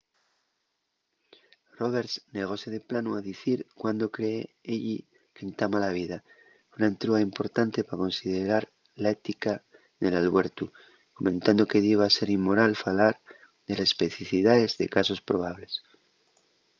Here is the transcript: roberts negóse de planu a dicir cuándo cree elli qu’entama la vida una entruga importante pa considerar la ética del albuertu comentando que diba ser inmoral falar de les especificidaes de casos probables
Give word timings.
roberts 1.79 2.15
negóse 2.37 2.67
de 2.75 2.81
planu 2.89 3.09
a 3.15 3.25
dicir 3.31 3.59
cuándo 3.81 4.05
cree 4.17 4.41
elli 4.73 4.97
qu’entama 5.35 5.77
la 5.85 5.95
vida 5.99 6.17
una 6.75 6.87
entruga 6.93 7.25
importante 7.29 7.79
pa 7.87 8.01
considerar 8.05 8.63
la 9.01 9.09
ética 9.17 9.51
del 10.01 10.15
albuertu 10.21 10.65
comentando 11.17 11.69
que 11.69 11.83
diba 11.87 12.15
ser 12.17 12.29
inmoral 12.37 12.81
falar 12.85 13.13
de 13.67 13.73
les 13.77 13.87
especificidaes 13.89 14.71
de 14.79 14.93
casos 14.97 15.19
probables 15.29 15.73